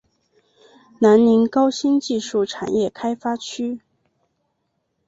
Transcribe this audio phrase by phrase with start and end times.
[0.97, 3.81] 南宁高新技术产业开发区